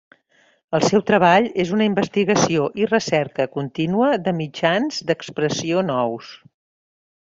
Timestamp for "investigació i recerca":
1.89-3.47